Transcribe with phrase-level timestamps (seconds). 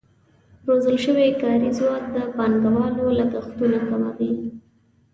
[0.67, 4.31] روزل شوی کاري ځواک د پانګوالو لګښتونه کموي.